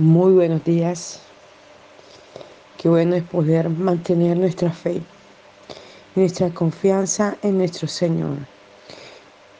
[0.00, 1.20] Muy buenos días.
[2.78, 5.02] Qué bueno es poder mantener nuestra fe,
[6.14, 8.38] nuestra confianza en nuestro Señor.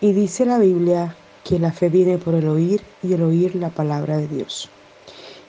[0.00, 1.14] Y dice la Biblia
[1.44, 4.70] que la fe viene por el oír y el oír la palabra de Dios.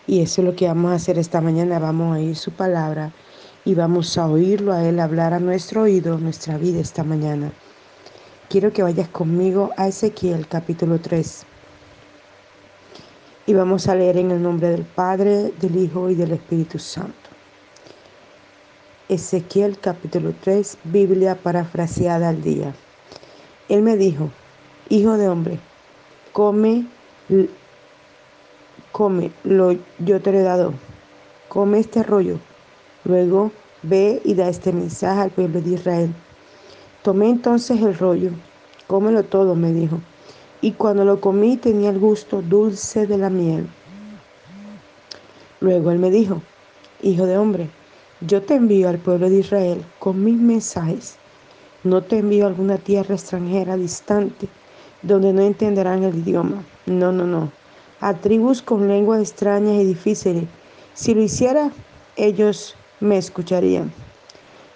[0.07, 1.79] Y eso es lo que vamos a hacer esta mañana.
[1.79, 3.13] Vamos a oír su palabra
[3.63, 7.53] y vamos a oírlo a Él hablar a nuestro oído, nuestra vida esta mañana.
[8.49, 11.45] Quiero que vayas conmigo a Ezequiel capítulo 3.
[13.47, 17.15] Y vamos a leer en el nombre del Padre, del Hijo y del Espíritu Santo.
[19.09, 22.75] Ezequiel capítulo 3, Biblia parafraseada al día.
[23.67, 24.29] Él me dijo,
[24.89, 25.59] Hijo de hombre,
[26.33, 26.85] come,
[28.91, 30.73] come, lo yo te lo he dado,
[31.49, 32.37] come este rollo.
[33.05, 36.13] Luego ve y da este mensaje al pueblo de Israel.
[37.01, 38.29] Tomé entonces el rollo,
[38.85, 39.99] cómelo todo, me dijo
[40.61, 43.67] y cuando lo comí tenía el gusto dulce de la miel.
[45.59, 46.41] Luego él me dijo,
[47.01, 47.69] Hijo de hombre,
[48.21, 51.17] yo te envío al pueblo de Israel con mis mensajes.
[51.83, 54.47] No te envío a alguna tierra extranjera distante,
[55.01, 56.63] donde no entenderán el idioma.
[56.85, 57.51] No, no, no.
[57.99, 60.43] A tribus con lenguas extrañas y difíciles.
[60.93, 61.71] Si lo hiciera,
[62.15, 63.91] ellos me escucharían.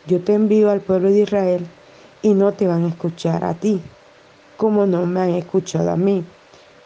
[0.07, 1.67] Yo te envío al pueblo de Israel
[2.23, 3.81] y no te van a escuchar a ti
[4.57, 6.23] como no me han escuchado a mí,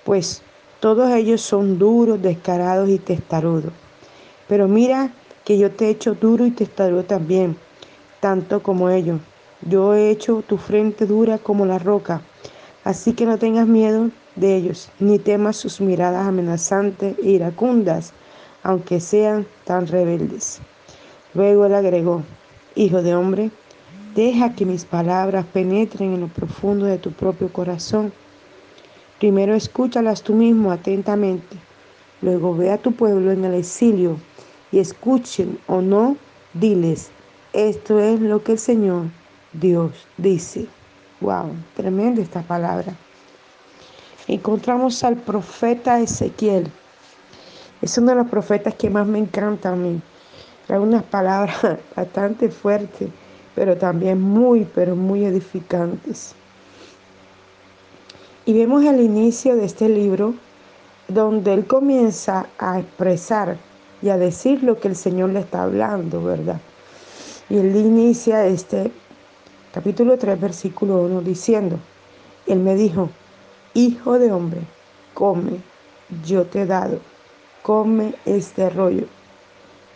[0.03, 0.41] pues
[0.79, 3.73] todos ellos son duros, descarados y testarudos.
[4.47, 5.11] Pero mira
[5.43, 7.57] que yo te he hecho duro y testarudo también,
[8.19, 9.19] tanto como ellos.
[9.61, 12.21] Yo he hecho tu frente dura como la roca,
[12.83, 18.13] así que no tengas miedo de ellos, ni temas sus miradas amenazantes e iracundas,
[18.63, 20.59] aunque sean tan rebeldes.
[21.33, 22.23] Luego él agregó,
[22.75, 23.51] Hijo de hombre,
[24.19, 28.11] Deja que mis palabras penetren en lo profundo de tu propio corazón.
[29.17, 31.55] Primero escúchalas tú mismo atentamente.
[32.21, 34.17] Luego ve a tu pueblo en el exilio
[34.73, 36.17] y escuchen o no,
[36.53, 37.11] diles,
[37.53, 39.05] esto es lo que el Señor
[39.53, 40.67] Dios dice.
[41.21, 42.93] Wow, tremenda esta palabra.
[44.27, 46.69] Encontramos al profeta Ezequiel.
[47.81, 50.01] Es uno de los profetas que más me encanta a mí.
[50.67, 51.55] Trae unas palabras
[51.95, 53.07] bastante fuertes
[53.59, 56.33] pero también muy, pero muy edificantes.
[58.45, 60.33] Y vemos el inicio de este libro
[61.09, 63.57] donde él comienza a expresar
[64.01, 66.61] y a decir lo que el Señor le está hablando, ¿verdad?
[67.49, 68.93] Y él inicia este
[69.73, 71.77] capítulo 3, versículo 1 diciendo,
[72.47, 73.09] él me dijo,
[73.73, 74.61] hijo de hombre,
[75.13, 75.59] come,
[76.25, 76.99] yo te he dado,
[77.61, 79.07] come este rollo.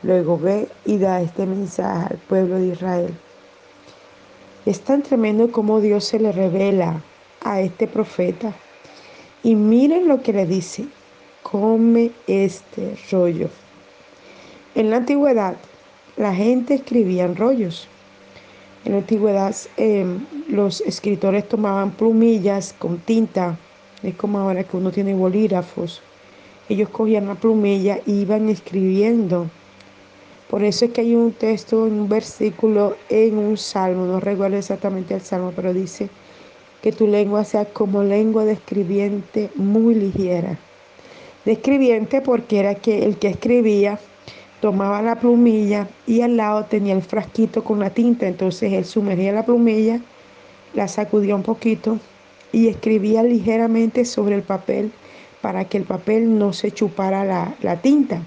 [0.02, 3.14] Luego ve y da este mensaje al pueblo de Israel.
[4.66, 7.02] Es tan tremendo como Dios se le revela
[7.42, 8.54] a este profeta.
[9.44, 10.86] Y miren lo que le dice,
[11.42, 13.50] come este rollo.
[14.74, 15.58] En la antigüedad,
[16.16, 17.90] la gente escribía en rollos.
[18.86, 23.58] En la antigüedad, em, los escritores tomaban plumillas con tinta.
[24.02, 26.02] Es como ahora que uno tiene bolígrafos.
[26.70, 29.50] Ellos cogían la plumilla y iban escribiendo
[30.54, 35.16] por eso es que hay un texto, un versículo en un salmo, no recuerdo exactamente
[35.16, 36.12] el salmo, pero dice
[36.84, 40.60] que tu lengua sea como lengua de escribiente muy ligera.
[41.44, 43.98] De escribiente porque era que el que escribía
[44.62, 49.32] tomaba la plumilla y al lado tenía el frasquito con la tinta, entonces él sumergía
[49.32, 50.02] la plumilla,
[50.76, 51.98] la sacudía un poquito
[52.52, 54.92] y escribía ligeramente sobre el papel
[55.42, 58.22] para que el papel no se chupara la, la tinta.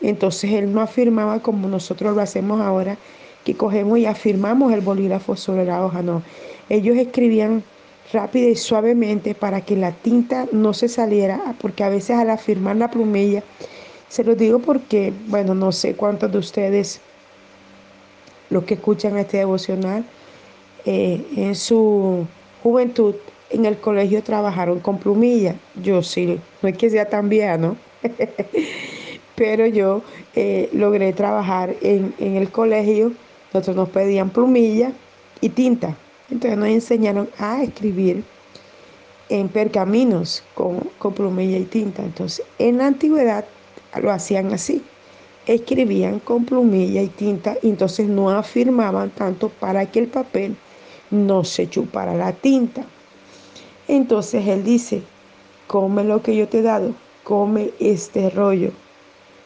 [0.00, 2.96] Entonces él no afirmaba como nosotros lo hacemos ahora,
[3.44, 6.22] que cogemos y afirmamos el bolígrafo sobre la hoja, no.
[6.68, 7.62] Ellos escribían
[8.12, 12.76] rápido y suavemente para que la tinta no se saliera, porque a veces al afirmar
[12.76, 13.42] la plumilla,
[14.08, 17.00] se lo digo porque, bueno, no sé cuántos de ustedes,
[18.48, 20.04] los que escuchan este devocional,
[20.84, 22.26] eh, en su
[22.62, 23.14] juventud
[23.50, 25.56] en el colegio trabajaron con plumilla.
[25.82, 27.76] Yo sí, no es que sea tan vieja, ¿no?
[29.40, 30.02] pero yo
[30.36, 33.14] eh, logré trabajar en, el colegio,
[33.54, 34.92] nosotros nos pedían plumilla
[35.40, 35.96] y tinta,
[36.30, 38.22] entonces nos enseñaron a escribir
[39.30, 43.46] en pergaminos con, con plumilla y tinta, entonces en la antigüedad
[44.02, 44.82] lo hacían así,
[45.46, 50.54] escribían con plumilla y tinta y entonces no afirmaban tanto para que el papel
[51.10, 52.84] no se chupara la tinta.
[53.88, 55.00] Entonces él dice,
[55.66, 56.92] come lo que yo te he dado,
[57.24, 58.72] come este rollo.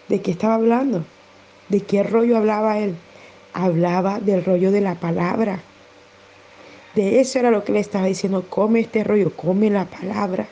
[0.08, 1.04] ¿De qué estaba hablando?
[1.68, 2.94] ¿De qué rollo hablaba él?
[3.52, 5.62] Hablaba del rollo de la palabra.
[6.94, 10.46] De eso era lo que le estaba diciendo, come este rollo, come la palabra.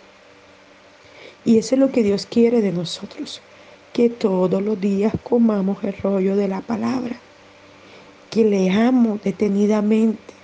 [1.45, 3.43] Y eso es lo que Dios quiere de nosotros,
[3.93, 7.17] que todos los días comamos el rollo de la palabra,
[8.31, 10.35] que leamos detenidamente.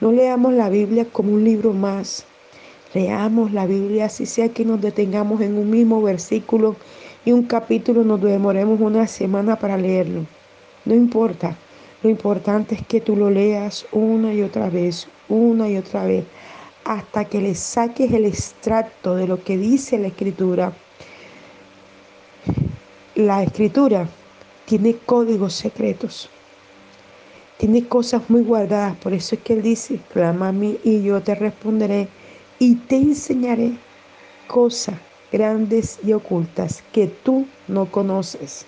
[0.00, 2.24] No leamos la Biblia como un libro más.
[2.92, 6.76] Leamos la Biblia, así sea que nos detengamos en un mismo versículo
[7.24, 10.26] y un capítulo, nos demoremos una semana para leerlo.
[10.84, 11.56] No importa.
[12.02, 16.24] Lo importante es que tú lo leas una y otra vez, una y otra vez,
[16.84, 20.72] hasta que le saques el extracto de lo que dice la escritura
[23.14, 24.08] la escritura
[24.64, 26.30] tiene códigos secretos,
[27.58, 28.96] tiene cosas muy guardadas.
[28.96, 32.08] Por eso es que Él dice, clama a mí y yo te responderé
[32.58, 33.72] y te enseñaré
[34.46, 34.94] cosas
[35.32, 38.66] grandes y ocultas que tú no conoces.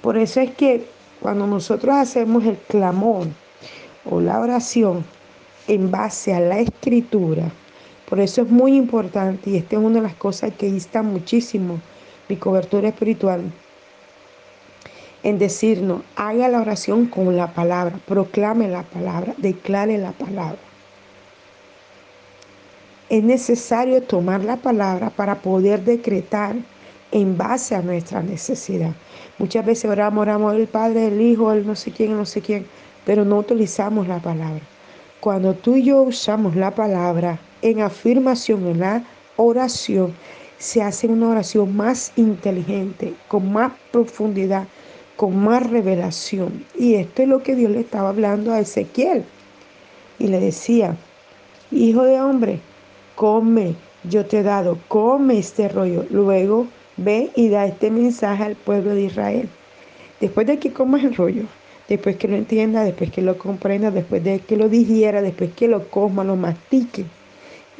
[0.00, 0.86] Por eso es que
[1.20, 3.26] cuando nosotros hacemos el clamor
[4.04, 5.04] o la oración
[5.68, 7.50] en base a la escritura,
[8.08, 11.80] por eso es muy importante y esta es una de las cosas que insta muchísimo
[12.28, 13.42] mi cobertura espiritual,
[15.22, 20.58] en decirnos, haga la oración con la palabra, proclame la palabra, declare la palabra.
[23.08, 26.56] Es necesario tomar la palabra para poder decretar
[27.12, 28.92] en base a nuestra necesidad.
[29.38, 32.66] Muchas veces oramos, oramos el Padre, el Hijo, el no sé quién, no sé quién,
[33.04, 34.60] pero no utilizamos la palabra.
[35.20, 39.04] Cuando tú y yo usamos la palabra en afirmación, en la
[39.36, 40.12] oración,
[40.58, 44.66] se hace una oración más inteligente, con más profundidad,
[45.16, 46.64] con más revelación.
[46.76, 49.24] Y esto es lo que Dios le estaba hablando a Ezequiel.
[50.18, 50.96] Y le decía,
[51.70, 52.60] hijo de hombre,
[53.16, 53.74] come,
[54.04, 56.06] yo te he dado, come este rollo.
[56.10, 59.48] Luego ve y da este mensaje al pueblo de Israel.
[60.20, 61.42] Después de que comas el rollo,
[61.88, 65.66] después que lo entienda, después que lo comprenda, después de que lo digiera, después que
[65.66, 67.04] lo coma, lo mastique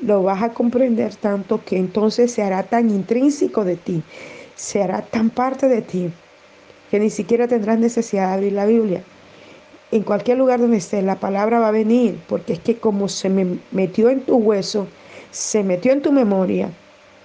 [0.03, 4.03] lo vas a comprender tanto que entonces se hará tan intrínseco de ti,
[4.55, 6.11] se hará tan parte de ti,
[6.91, 9.03] que ni siquiera tendrás necesidad de abrir la Biblia.
[9.93, 13.29] En cualquier lugar donde estés, la palabra va a venir, porque es que como se
[13.29, 14.87] me metió en tu hueso,
[15.31, 16.71] se metió en tu memoria,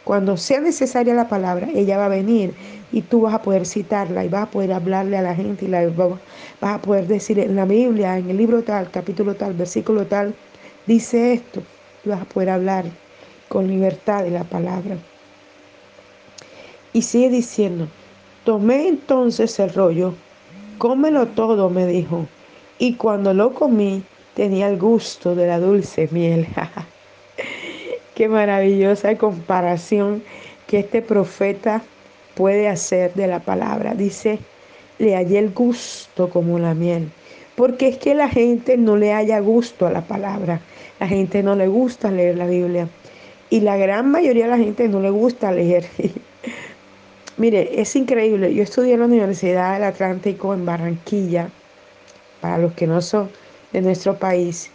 [0.03, 2.53] cuando sea necesaria la palabra, ella va a venir
[2.91, 5.67] y tú vas a poder citarla y vas a poder hablarle a la gente y
[5.67, 10.07] la, vas a poder decir en la Biblia, en el libro tal, capítulo tal, versículo
[10.07, 10.33] tal,
[10.87, 11.61] dice esto
[12.09, 12.85] vas a poder hablar
[13.47, 14.97] con libertad de la palabra.
[16.93, 17.87] Y sigue diciendo,
[18.43, 20.13] tomé entonces el rollo,
[20.77, 22.27] cómelo todo, me dijo,
[22.79, 24.03] y cuando lo comí
[24.35, 26.47] tenía el gusto de la dulce miel.
[28.21, 30.21] Qué maravillosa comparación
[30.67, 31.81] que este profeta
[32.35, 33.95] puede hacer de la palabra.
[33.95, 34.37] Dice,
[34.99, 37.09] le hallé el gusto como la miel.
[37.55, 40.61] Porque es que la gente no le haya gusto a la palabra.
[40.99, 42.87] La gente no le gusta leer la Biblia.
[43.49, 45.87] Y la gran mayoría de la gente no le gusta leer.
[47.37, 48.53] Mire, es increíble.
[48.53, 51.49] Yo estudié en la Universidad del Atlántico en Barranquilla.
[52.39, 53.31] Para los que no son
[53.73, 54.69] de nuestro país,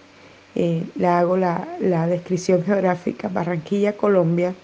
[0.57, 1.67] eh, le hago la,
[2.09, 3.29] descripción geográfica.
[3.29, 4.55] Barranquilla, Colombia.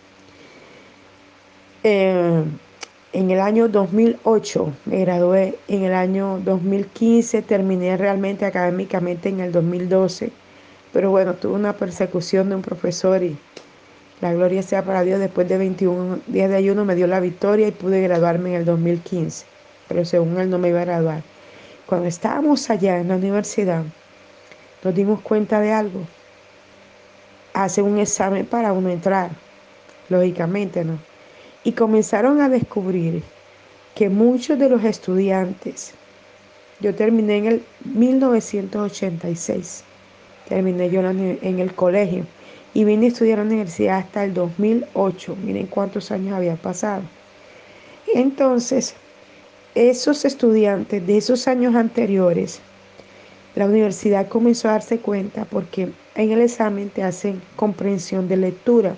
[1.85, 2.44] Eh,
[3.12, 9.53] en el año 2008 me gradué, en el año 2015 terminé realmente académicamente en el
[9.53, 10.33] 2012
[10.93, 13.37] pero bueno, tuve una persecución de un profesor y
[14.21, 17.69] la gloria sea para Dios, después de 21 días de ayuno me dio la victoria
[17.69, 19.47] y pude graduarme en el 2015,
[19.88, 21.23] pero según él no me iba a graduar.
[21.87, 23.83] Cuando estábamos allá en la universidad,
[24.83, 26.01] nos dimos cuenta de algo.
[27.55, 29.31] Hace un examen para uno entrar,
[30.09, 30.99] lógicamente, ¿no?
[31.65, 33.23] Y comenzaron a descubrir
[33.95, 35.95] que muchos de los estudiantes,
[36.81, 39.85] yo terminé en el 1986,
[40.49, 42.27] terminé yo en el colegio
[42.75, 45.37] y vine a estudiar a la universidad hasta el 2008.
[45.45, 47.03] Miren cuántos años había pasado.
[48.15, 48.95] Entonces,
[49.75, 52.61] esos estudiantes de esos años anteriores,
[53.54, 58.97] la universidad comenzó a darse cuenta porque en el examen te hacen comprensión de lectura.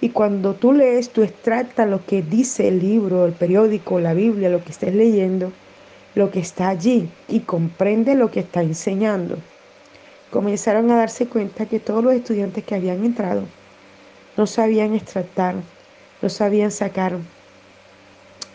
[0.00, 4.48] Y cuando tú lees, tú extractas lo que dice el libro, el periódico, la Biblia,
[4.48, 5.52] lo que estés leyendo,
[6.14, 9.36] lo que está allí y comprende lo que está enseñando
[10.32, 13.44] comenzaron a darse cuenta que todos los estudiantes que habían entrado
[14.36, 15.56] no sabían extractar,
[16.22, 17.18] no sabían sacar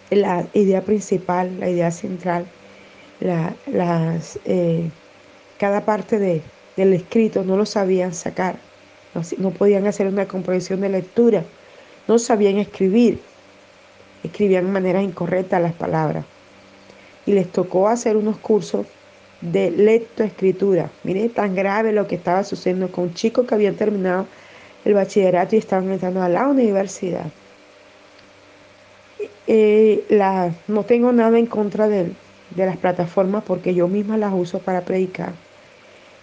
[0.10, 2.48] la idea principal, la idea central,
[3.20, 4.90] las, eh,
[5.58, 8.58] cada parte del escrito no lo sabían sacar,
[9.14, 11.44] no, no podían hacer una comprensión de lectura,
[12.08, 13.20] no sabían escribir,
[14.24, 16.26] escribían de manera incorrecta las palabras.
[17.26, 18.86] Y les tocó hacer unos cursos
[19.42, 20.90] de lectoescritura.
[21.04, 24.26] Mire tan grave lo que estaba sucediendo con chicos que habían terminado
[24.86, 27.26] el bachillerato y estaban entrando a la universidad.
[29.48, 32.12] Eh, la, no tengo nada en contra de,
[32.58, 35.32] de las plataformas porque yo misma las uso para predicar.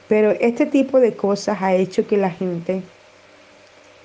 [0.08, 2.82] Pero este tipo de cosas ha hecho que la gente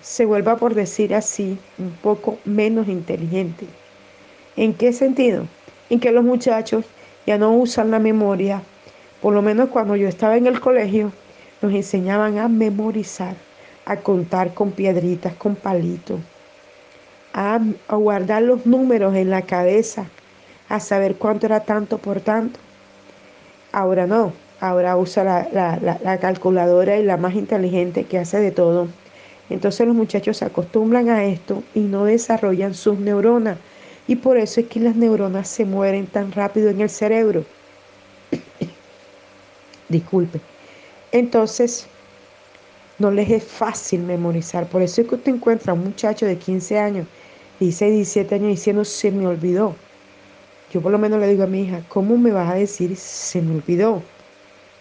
[0.01, 3.65] se vuelva, por decir así, un poco menos inteligente.
[4.55, 5.45] ¿En qué sentido?
[5.89, 6.85] En que los muchachos
[7.25, 8.61] ya no usan la memoria.
[9.21, 11.11] Por lo menos cuando yo estaba en el colegio,
[11.61, 13.35] nos enseñaban a memorizar,
[13.85, 16.21] a contar con piedritas, con palitos,
[17.33, 17.59] a,
[17.89, 20.05] guardar los números en la cabeza,
[20.69, 22.59] a saber cuánto era tanto por tanto.
[23.71, 28.87] Ahora no, ahora usa la, calculadora y la más inteligente que hace de todo.
[29.49, 33.57] Entonces los muchachos se acostumbran a esto y no desarrollan sus neuronas.
[34.07, 37.45] Y por eso es que las neuronas se mueren tan rápido en el cerebro.
[39.89, 40.39] Disculpe.
[41.11, 41.87] Entonces,
[42.99, 44.67] no les es fácil memorizar.
[44.67, 47.07] Por eso es que usted encuentra a un muchacho de 15 años,
[47.59, 49.75] 16, 17 años diciendo, se me olvidó.
[50.71, 53.41] Yo por lo menos le digo a mi hija, ¿cómo me vas a decir se
[53.41, 54.03] me olvidó?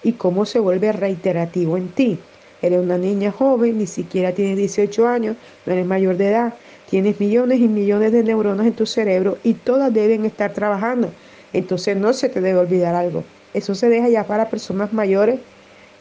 [0.02, 2.18] Y cómo se vuelve reiterativo en ti.
[2.60, 6.54] Eres una niña joven, ni siquiera tienes 18 años, no eres mayor de edad,
[6.90, 11.10] tienes millones y millones de neuronas en tu cerebro y todas deben estar trabajando.
[11.52, 13.24] Entonces no se te debe olvidar algo.
[13.54, 15.40] Eso se deja ya para personas mayores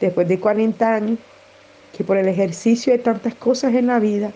[0.01, 1.19] después de 40 años,
[1.95, 4.31] que por el ejercicio de tantas cosas en la vida,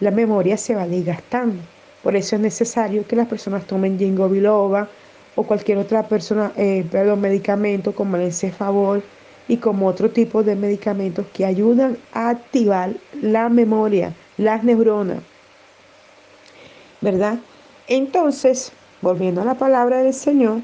[0.00, 1.62] la memoria se va desgastando.
[2.06, 4.88] Por eso es necesario que las personas tomen ginkgo biloba
[5.34, 9.02] o cualquier otra persona, eh, perdón, medicamento como el encefabol
[9.48, 15.18] y como otro tipo de medicamentos que ayudan a activar la memoria, las neuronas.
[17.00, 17.38] ¿Verdad?
[17.88, 18.70] Entonces,
[19.02, 20.60] volviendo a la palabra del Señor,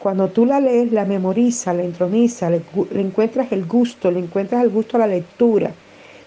[0.00, 2.62] cuando tú la lees, la memorizas, la entronizas, le,
[3.00, 5.70] encuentras el gusto, le encuentras el gusto a la lectura,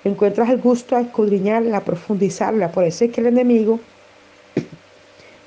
[0.05, 2.71] le encuentras el gusto a escudriñarla, a profundizarla.
[2.71, 3.81] Por eso es que el enemigo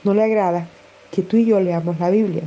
[0.07, 0.67] no le agrada
[1.11, 2.45] que tú y yo leamos la Biblia.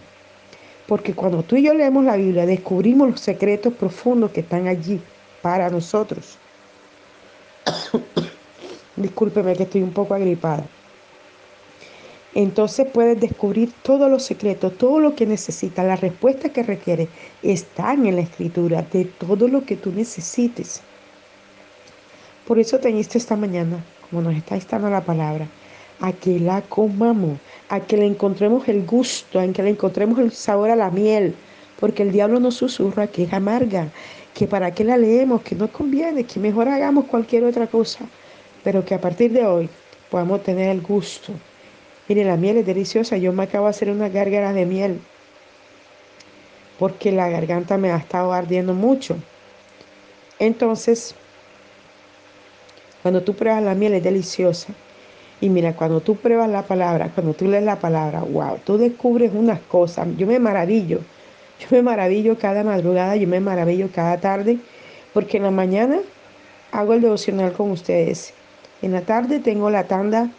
[0.87, 4.99] Porque cuando tú y yo leemos la Biblia, descubrimos los secretos profundos que están allí
[5.41, 6.37] para nosotros.
[8.95, 10.65] Discúlpeme que estoy un poco agripada
[12.35, 17.07] entonces puedes descubrir todos los secretos, todo lo que necesitas, la respuesta que requiere
[17.41, 20.81] están en la escritura de todo lo que tú necesites.
[22.47, 25.47] Por eso te esta mañana, como nos está estando la palabra,
[25.99, 27.39] a que la comamos,
[27.69, 31.35] a que le encontremos el gusto, a que le encontremos el sabor a la miel,
[31.79, 33.89] porque el diablo nos susurra que es amarga,
[34.33, 38.05] que para qué la leemos, que no conviene, que mejor hagamos cualquier otra cosa,
[38.63, 39.69] pero que a partir de hoy
[40.09, 41.33] podamos tener el gusto
[42.09, 43.17] Mire, la miel es deliciosa.
[43.17, 44.99] Yo me acabo de hacer unas gárgaras de miel
[46.79, 49.15] porque la garganta me ha estado ardiendo mucho.
[50.39, 51.13] Entonces,
[53.03, 54.73] cuando tú pruebas la miel es deliciosa.
[55.41, 59.31] Y mira, cuando tú pruebas la palabra, cuando tú lees la palabra, wow, tú descubres
[59.34, 60.08] unas cosas.
[60.17, 61.00] Yo me maravillo.
[61.60, 64.60] Yo me maravillo cada madrugada, yo me maravillo cada tarde,
[65.13, 66.00] porque en la mañana
[66.72, 68.34] hago el devocional con ustedes.
[68.81, 70.29] En la tarde tengo la tanda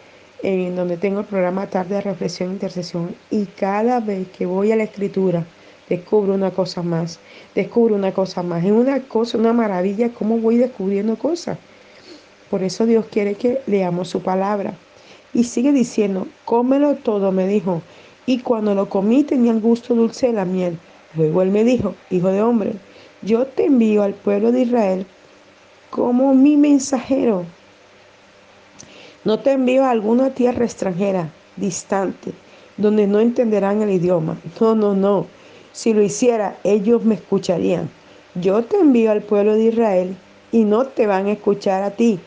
[0.41, 4.71] en donde tengo el programa Tarde de Reflexión e Intercesión y cada vez que voy
[4.71, 5.45] a la escritura
[5.87, 7.19] descubro una cosa más,
[7.53, 8.63] descubro una cosa más.
[8.63, 11.57] Es una cosa, una maravilla cómo voy descubriendo cosas.
[12.49, 14.73] Por eso Dios quiere que leamos su palabra.
[15.33, 17.81] Y sigue diciendo, cómelo todo, me dijo.
[18.25, 20.77] Y cuando lo comí tenía el gusto dulce de la miel.
[21.15, 22.73] Luego él me dijo, hijo de hombre,
[23.21, 25.05] yo te envío al pueblo de Israel
[25.89, 27.45] como mi mensajero
[29.23, 32.31] no te envío a alguna tierra extranjera, distante,
[32.77, 34.39] donde no entenderán el idioma.
[34.59, 35.27] No, no, no.
[35.73, 37.87] Si lo hiciera, ellos me escucharían.
[38.33, 40.17] Yo te envío al pueblo de Israel
[40.51, 42.19] y no te van a escuchar a ti,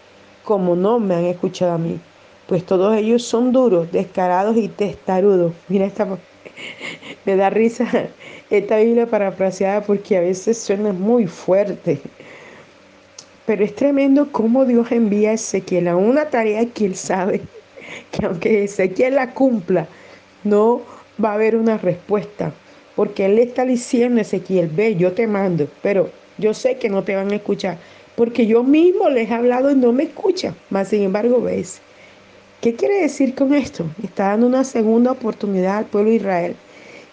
[0.44, 1.98] como no me han escuchado a mí.
[2.46, 5.52] Pues todos ellos son duros, descarados y testarudos.
[5.68, 6.06] Mira esta...
[7.24, 7.88] me da risa
[8.50, 12.00] esta Biblia parafraseada porque a veces suena muy fuerte.
[13.46, 17.42] Pero es tremendo cómo Dios envía a Ezequiel a una tarea que él sabe
[18.10, 19.86] que aunque Ezequiel la cumpla,
[20.42, 20.82] no
[21.22, 22.52] va a haber una respuesta.
[22.96, 26.88] Porque él le está diciendo a Ezequiel, ve, yo te mando, pero yo sé que
[26.88, 27.78] no te van a escuchar.
[28.16, 30.54] Porque yo mismo les he hablado y no me escuchan.
[30.70, 31.80] Mas sin embargo, ves.
[32.64, 33.84] ¿Qué quiere decir con esto?
[34.02, 36.56] Está dando una segunda oportunidad al pueblo de Israel.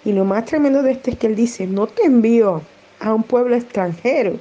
[0.05, 2.61] Y lo más tremendo de esto es que él dice, no te envío
[3.01, 4.39] a un pueblo extranjero,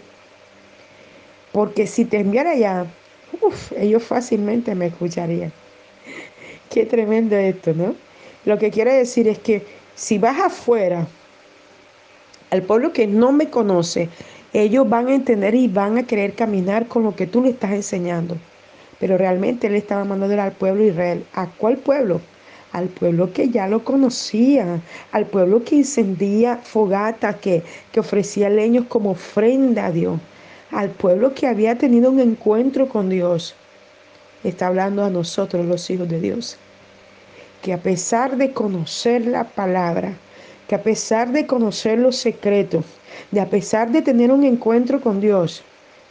[1.51, 2.87] porque si te enviara allá,
[3.77, 5.53] ellos fácilmente me escucharían.
[6.71, 7.97] Qué tremendo esto, ¿no?
[8.45, 11.09] Lo que quiere decir es que si vas afuera,
[12.51, 14.09] al pueblo que no me conoce,
[14.53, 17.73] ellos van a entender y van a querer caminar con lo que tú le estás
[17.73, 18.37] enseñando.
[19.01, 21.25] Pero realmente él estaba mandando al pueblo Israel.
[21.35, 22.21] ¿A cuál pueblo?
[22.73, 24.81] al pueblo que ya lo conocía,
[25.13, 30.21] al pueblo que incendía fogata, que, que ofrecía leños como ofrenda a Dios,
[30.71, 33.55] al pueblo que había tenido un encuentro con Dios.
[34.45, 36.57] Está hablando a nosotros, los hijos de Dios,
[37.63, 40.15] que a pesar de conocer la palabra,
[40.69, 42.85] que a pesar de conocer los secretos,
[43.33, 45.65] de a pesar de tener un encuentro con Dios,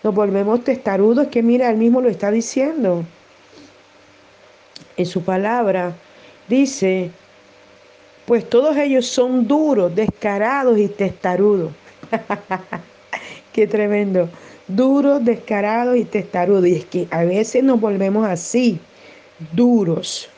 [0.03, 3.03] nos volvemos testarudos, que mira, él mismo lo está diciendo.
[4.95, 5.93] En su palabra
[6.47, 7.11] dice,
[8.25, 11.71] pues todos ellos son duros, descarados y testarudos.
[13.53, 14.29] Qué tremendo.
[14.67, 16.67] Duros, descarados y testarudos.
[16.67, 18.79] Y es que a veces nos volvemos así,
[19.51, 20.29] duros.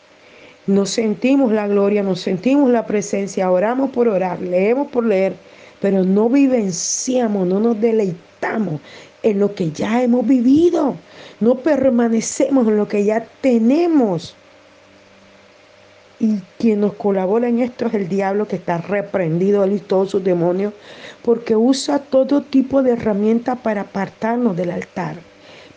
[0.65, 5.33] Nos sentimos la gloria, nos sentimos la presencia, oramos por orar, leemos por leer,
[5.81, 8.79] pero no vivenciamos, no nos deleitamos
[9.23, 10.95] en lo que ya hemos vivido,
[11.39, 14.35] no permanecemos en lo que ya tenemos.
[16.19, 20.11] Y quien nos colabora en esto es el diablo que está reprendido, él y todos
[20.11, 20.73] sus demonios,
[21.23, 25.17] porque usa todo tipo de herramientas para apartarnos del altar.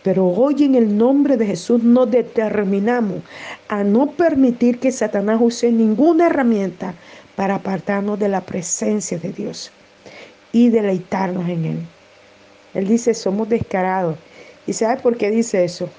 [0.03, 3.23] Pero hoy en el nombre de Jesús nos determinamos
[3.67, 6.93] a no permitir que Satanás use ninguna herramienta
[7.35, 9.71] para apartarnos de la presencia de Dios
[10.51, 11.77] y deleitarnos en Él.
[12.75, 14.17] Él dice, somos descarados.
[14.67, 15.89] ¿Y sabe por qué dice eso?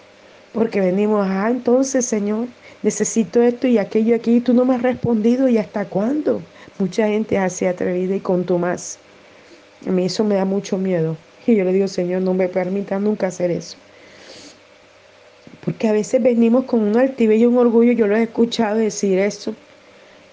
[0.52, 2.47] Porque venimos, ah, entonces Señor,
[2.83, 6.42] necesito esto y aquello aquí, y tú no me has respondido, ¿y hasta cuándo?
[6.78, 8.99] Mucha gente hace atrevida y con tu más.
[9.87, 11.16] A mí eso me da mucho miedo.
[11.47, 13.76] Y yo le digo, Señor, no me permita nunca hacer eso.
[15.64, 19.18] Porque a veces venimos con un altivez y un orgullo, yo lo he escuchado decir
[19.18, 19.54] eso.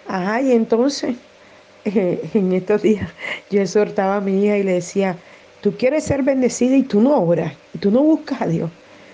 [0.07, 1.15] Ajá, y entonces,
[1.85, 3.09] en estos días,
[3.49, 5.17] yo exhortaba a mi hija y le decía,
[5.63, 8.69] Tú quieres ser bendecida y tú no oras, y tú no buscas a Dios.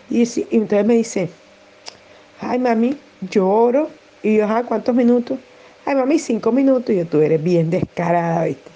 [0.09, 1.29] Y, entonces me dice,
[2.41, 2.97] ay mami,
[3.29, 3.87] yo oro.
[4.23, 5.37] Y yo, ajá, ¿cuántos minutos?
[5.85, 6.89] Ay mami, cinco minutos.
[6.89, 8.71] Y yo, tú eres bien descarada, ¿viste?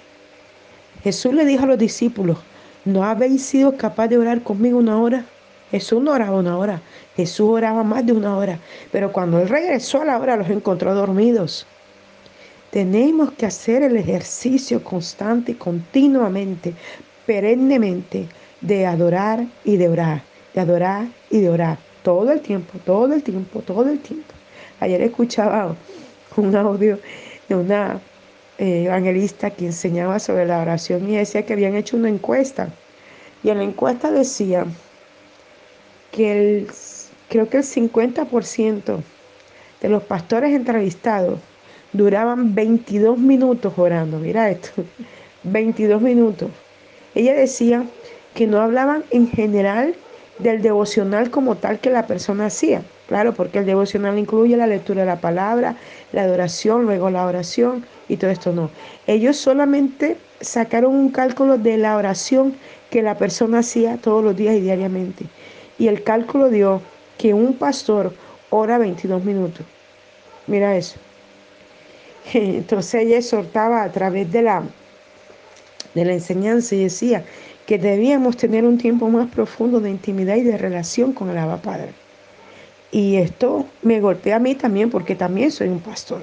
[1.02, 2.38] Jesús le dijo a los discípulos,
[2.84, 5.24] ¿no habéis sido capaz de orar conmigo una hora?
[5.72, 6.80] Jesús no oraba una hora,
[7.16, 8.60] Jesús oraba más de una hora.
[8.92, 11.66] Pero cuando Él regresó a la hora los encontró dormidos.
[12.70, 16.74] Tenemos que hacer el ejercicio constante y continuamente
[17.26, 18.26] perennemente
[18.60, 20.22] de adorar y de orar,
[20.54, 24.32] de adorar y de orar, todo el tiempo, todo el tiempo, todo el tiempo.
[24.80, 25.74] Ayer escuchaba
[26.36, 26.98] un audio
[27.48, 28.00] de una
[28.58, 32.68] eh, evangelista que enseñaba sobre la oración y decía que habían hecho una encuesta.
[33.42, 34.64] Y en la encuesta decía
[36.12, 36.68] que el,
[37.28, 39.02] creo que el 50%
[39.80, 41.40] de los pastores entrevistados
[41.92, 44.18] duraban 22 minutos orando.
[44.18, 44.70] Mira esto,
[45.42, 46.50] 22 minutos.
[47.14, 47.84] Ella decía
[48.34, 49.94] que no hablaban en general
[50.38, 52.82] del devocional como tal que la persona hacía.
[53.06, 55.76] Claro, porque el devocional incluye la lectura de la palabra,
[56.12, 58.70] la adoración, luego la oración y todo esto no.
[59.06, 62.54] Ellos solamente sacaron un cálculo de la oración
[62.90, 65.26] que la persona hacía todos los días y diariamente.
[65.78, 66.80] Y el cálculo dio
[67.18, 68.14] que un pastor
[68.50, 69.66] ora 22 minutos.
[70.46, 70.96] Mira eso.
[72.34, 74.62] Entonces ella exhortaba a través de la
[75.94, 77.24] de la enseñanza y decía
[77.66, 81.62] que debíamos tener un tiempo más profundo de intimidad y de relación con el Abba
[81.62, 81.92] Padre.
[82.92, 86.20] Y esto me golpea a mí también porque también soy un pastor.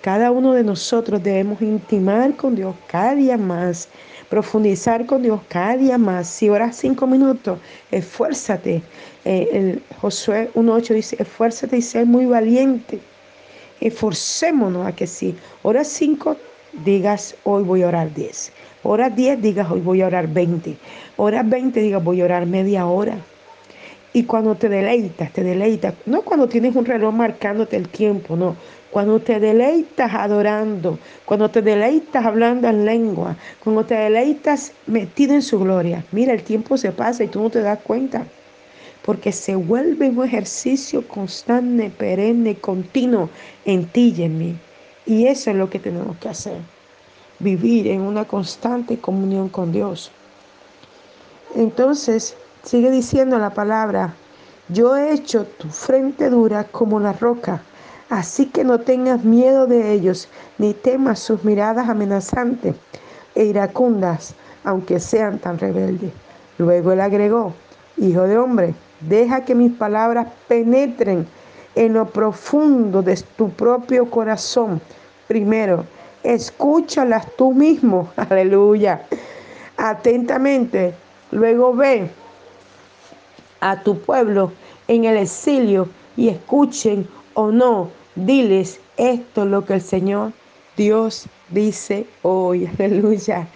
[0.00, 3.88] Cada uno de nosotros debemos intimar con Dios cada día más,
[4.28, 6.28] profundizar con Dios cada día más.
[6.28, 7.58] Si oras cinco minutos,
[7.90, 8.82] esfuérzate.
[9.24, 13.00] Eh, el Josué 1.8 dice, esfuérzate y sé muy valiente.
[13.80, 16.36] Esforcémonos a que si oras cinco,
[16.84, 18.52] digas, hoy voy a orar diez.
[18.86, 20.76] Horas 10 digas hoy voy a orar 20.
[21.16, 23.16] Horas 20 digas voy a orar media hora.
[24.12, 28.54] Y cuando te deleitas, te deleitas, no cuando tienes un reloj marcándote el tiempo, no.
[28.90, 35.42] Cuando te deleitas adorando, cuando te deleitas hablando en lengua, cuando te deleitas metido en
[35.42, 36.04] su gloria.
[36.12, 38.24] Mira, el tiempo se pasa y tú no te das cuenta.
[39.02, 43.30] Porque se vuelve un ejercicio constante, perenne, continuo
[43.64, 44.56] en ti y en mí.
[45.06, 46.58] Y eso es lo que tenemos que hacer
[47.38, 50.10] vivir en una constante comunión con Dios.
[51.54, 54.14] Entonces, sigue diciendo la palabra,
[54.68, 57.62] yo he hecho tu frente dura como la roca,
[58.08, 62.74] así que no tengas miedo de ellos, ni temas sus miradas amenazantes
[63.34, 66.12] e iracundas, aunque sean tan rebeldes.
[66.58, 67.52] Luego él agregó,
[67.96, 71.28] Hijo de hombre, deja que mis palabras penetren
[71.74, 74.80] en lo profundo de tu propio corazón.
[75.26, 75.84] Primero
[76.24, 79.06] escúchalas tú mismo, aleluya,
[79.76, 80.94] atentamente.
[81.30, 82.10] Luego ve
[83.60, 84.52] a tu pueblo
[84.88, 90.32] en el exilio y escuchen o no, diles Esto es lo que el Señor
[90.76, 93.46] Dios dice hoy, aleluya.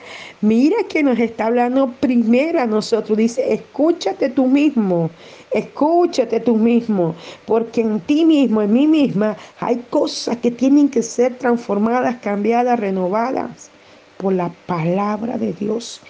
[0.40, 3.18] Mira que nos está hablando primero a nosotros.
[3.18, 5.10] Dice, escúchate tú mismo,
[5.52, 7.14] escúchate tú mismo,
[7.46, 12.78] porque en ti mismo, en mí misma, hay cosas que tienen que ser transformadas, cambiadas,
[12.78, 13.70] renovadas
[14.18, 16.00] por la palabra de Dios.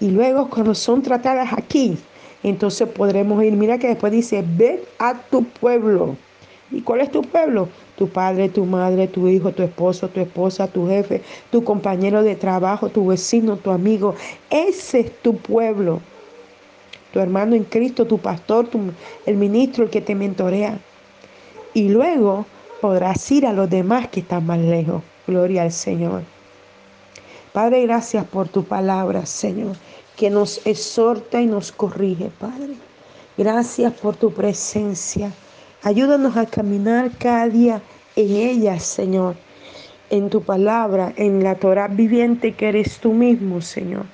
[0.00, 1.96] Y luego cuando son tratadas aquí,
[2.42, 3.52] entonces podremos ir.
[3.54, 6.16] Mira que después dice, ven a tu pueblo.
[6.70, 7.68] ¿Y cuál es tu pueblo?
[7.96, 12.36] Tu padre, tu madre, tu hijo, tu esposo, tu esposa, tu jefe, tu compañero de
[12.36, 14.14] trabajo, tu vecino, tu amigo.
[14.50, 16.00] Ese es tu pueblo.
[17.12, 18.68] Tu hermano en Cristo, tu pastor,
[19.24, 20.78] el ministro, el que te mentorea.
[21.72, 22.44] Y luego
[22.82, 25.02] podrás ir a los demás que están más lejos.
[25.26, 26.22] Gloria al Señor.
[27.52, 29.74] Padre, gracias por tu palabra, Señor,
[30.16, 32.74] que nos exhorta y nos corrige, Padre.
[33.38, 35.32] Gracias por tu presencia.
[35.88, 37.80] Ayúdanos a caminar cada día
[38.14, 39.36] en ella, Señor,
[40.10, 44.04] en tu palabra, en la Torah viviente que eres tú mismo, Señor.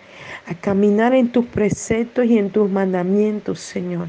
[0.46, 4.06] A caminar en tus preceptos y en tus mandamientos, Señor.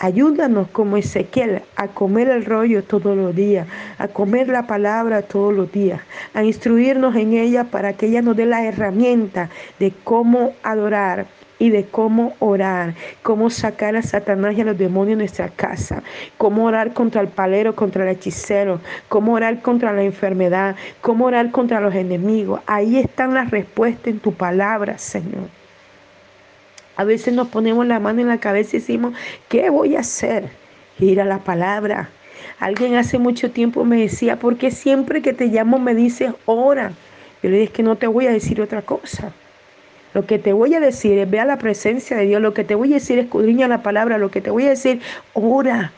[0.00, 5.54] Ayúdanos como Ezequiel a comer el rollo todos los días, a comer la palabra todos
[5.54, 6.00] los días,
[6.34, 11.26] a instruirnos en ella para que ella nos dé la herramienta de cómo adorar,
[11.58, 16.02] y de cómo orar, cómo sacar a Satanás y a los demonios de nuestra casa,
[16.36, 21.50] cómo orar contra el palero, contra el hechicero, cómo orar contra la enfermedad, cómo orar
[21.50, 22.60] contra los enemigos.
[22.66, 25.48] Ahí están las respuestas en tu palabra, Señor.
[26.96, 29.14] A veces nos ponemos la mano en la cabeza y decimos,
[29.48, 30.48] ¿qué voy a hacer?
[30.98, 32.08] Ir a la palabra.
[32.60, 36.92] Alguien hace mucho tiempo me decía, ¿por qué siempre que te llamo me dices ora?
[37.42, 39.32] Yo le dije que no te voy a decir otra cosa.
[40.14, 42.40] Lo que te voy a decir es, vea la presencia de Dios.
[42.40, 44.16] Lo que te voy a decir, escudriña la palabra.
[44.16, 45.00] Lo que te voy a decir,
[45.34, 45.92] ora.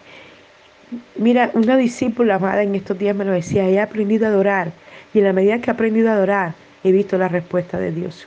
[1.17, 4.73] Mira, una discípula amada en estos días me lo decía, he aprendido a adorar.
[5.13, 8.27] Y en la medida que he aprendido a adorar, he visto la respuesta de Dios.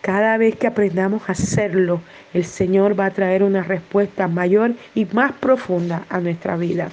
[0.00, 2.00] Cada vez que aprendamos a hacerlo,
[2.34, 6.88] el Señor va a traer una respuesta mayor y más profunda a nuestra vida.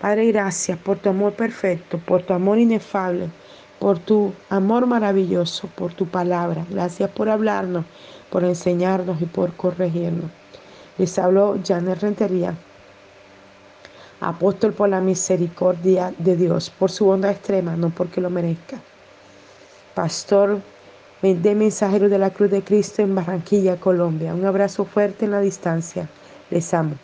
[0.00, 3.28] Padre, gracias por tu amor perfecto, por tu amor inefable
[3.78, 6.66] por tu amor maravilloso, por tu palabra.
[6.70, 7.84] Gracias por hablarnos,
[8.30, 10.30] por enseñarnos y por corregirnos.
[10.98, 12.54] Les habló Janet Rentería,
[14.20, 18.80] apóstol por la misericordia de Dios, por su bondad extrema, no porque lo merezca.
[19.94, 20.60] Pastor
[21.22, 24.34] de mensajero de la Cruz de Cristo en Barranquilla, Colombia.
[24.34, 26.08] Un abrazo fuerte en la distancia.
[26.50, 26.94] Les amo.